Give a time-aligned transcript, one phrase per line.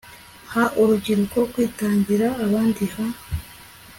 [0.53, 3.05] ha urubyiruko kwitangira abandi, ha